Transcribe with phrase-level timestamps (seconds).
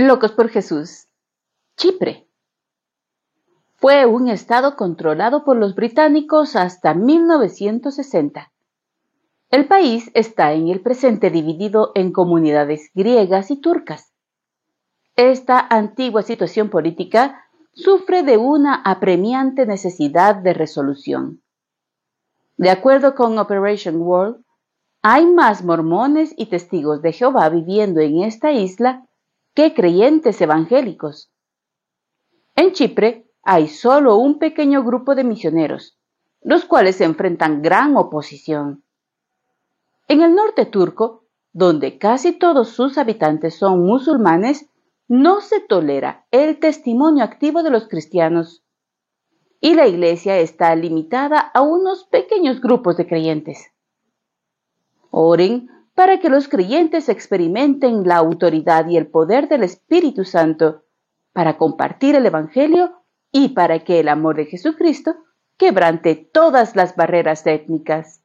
[0.00, 1.08] Locos por Jesús.
[1.76, 2.28] Chipre.
[3.74, 8.52] Fue un estado controlado por los británicos hasta 1960.
[9.50, 14.12] El país está en el presente dividido en comunidades griegas y turcas.
[15.16, 21.42] Esta antigua situación política sufre de una apremiante necesidad de resolución.
[22.56, 24.44] De acuerdo con Operation World,
[25.02, 29.07] hay más mormones y testigos de Jehová viviendo en esta isla
[29.58, 31.32] que creyentes evangélicos.
[32.54, 35.98] En Chipre hay solo un pequeño grupo de misioneros,
[36.42, 38.84] los cuales enfrentan gran oposición.
[40.06, 44.70] En el norte turco, donde casi todos sus habitantes son musulmanes,
[45.08, 48.62] no se tolera el testimonio activo de los cristianos
[49.60, 53.72] y la iglesia está limitada a unos pequeños grupos de creyentes.
[55.10, 60.84] Oren para que los creyentes experimenten la autoridad y el poder del Espíritu Santo
[61.32, 65.16] para compartir el Evangelio y para que el amor de Jesucristo
[65.56, 68.22] quebrante todas las barreras étnicas.